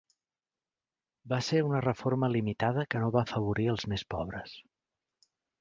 Va 1.33 1.39
ser 1.49 1.59
una 1.67 1.83
reforma 1.87 2.31
limitada 2.37 2.87
que 2.95 3.05
no 3.07 3.13
va 3.19 3.23
afavorir 3.27 3.71
els 3.77 3.89
més 3.93 4.07
pobres. 4.15 4.59